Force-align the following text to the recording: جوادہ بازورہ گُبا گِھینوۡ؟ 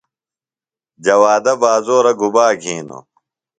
جوادہ 1.03 1.53
بازورہ 1.61 2.13
گُبا 2.19 2.45
گِھینوۡ؟ 2.61 3.03